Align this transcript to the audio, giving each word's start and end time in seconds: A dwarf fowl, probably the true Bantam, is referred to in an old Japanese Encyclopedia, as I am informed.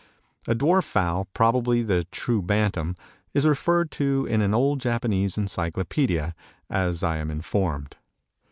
A 0.47 0.55
dwarf 0.55 0.83
fowl, 0.85 1.27
probably 1.31 1.83
the 1.83 2.05
true 2.05 2.41
Bantam, 2.41 2.95
is 3.35 3.45
referred 3.45 3.91
to 3.91 4.25
in 4.27 4.41
an 4.41 4.51
old 4.51 4.81
Japanese 4.81 5.37
Encyclopedia, 5.37 6.33
as 6.71 7.03
I 7.03 7.17
am 7.17 7.29
informed. 7.29 7.97